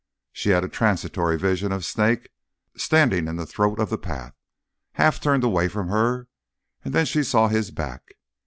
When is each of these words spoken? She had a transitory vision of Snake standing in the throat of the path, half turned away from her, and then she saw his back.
She 0.33 0.49
had 0.49 0.63
a 0.63 0.67
transitory 0.67 1.37
vision 1.37 1.71
of 1.71 1.85
Snake 1.85 2.29
standing 2.75 3.27
in 3.27 3.35
the 3.35 3.45
throat 3.45 3.79
of 3.79 3.91
the 3.91 3.99
path, 3.99 4.33
half 4.93 5.19
turned 5.21 5.43
away 5.43 5.67
from 5.67 5.89
her, 5.89 6.27
and 6.83 6.91
then 6.91 7.05
she 7.05 7.21
saw 7.21 7.49
his 7.49 7.69
back. 7.69 8.15